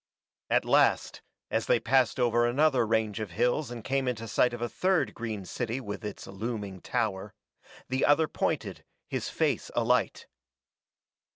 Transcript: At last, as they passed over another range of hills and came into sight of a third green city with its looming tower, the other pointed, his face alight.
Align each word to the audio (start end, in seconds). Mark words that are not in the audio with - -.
At 0.49 0.65
last, 0.65 1.21
as 1.51 1.67
they 1.67 1.79
passed 1.79 2.19
over 2.19 2.47
another 2.47 2.87
range 2.87 3.19
of 3.19 3.29
hills 3.29 3.69
and 3.69 3.83
came 3.83 4.07
into 4.07 4.27
sight 4.27 4.51
of 4.51 4.59
a 4.59 4.67
third 4.67 5.13
green 5.13 5.45
city 5.45 5.79
with 5.79 6.03
its 6.03 6.25
looming 6.25 6.81
tower, 6.81 7.35
the 7.87 8.03
other 8.03 8.27
pointed, 8.27 8.83
his 9.07 9.29
face 9.29 9.69
alight. 9.75 10.25